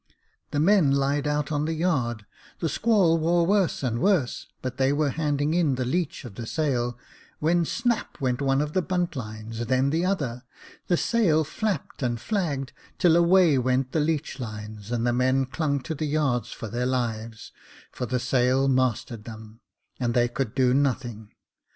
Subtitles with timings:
[0.49, 2.25] The men lied out on the yard,
[2.57, 6.47] the squall wore worse and worse, but they were handing in the leech of the
[6.47, 6.97] sail,
[7.37, 10.43] when snap went one bunt line, then the other,
[10.87, 15.79] the sail flapped and flagged, till away went the leech lines, and the men clung
[15.81, 17.51] to the yards for their lives;
[17.91, 19.59] for the sail mastered them,
[19.99, 21.29] and they could do nothing.